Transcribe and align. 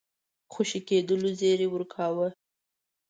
خوشي 0.53 0.79
کېدلو 0.87 1.29
زېری 1.39 1.67
ورکاوه. 1.69 2.27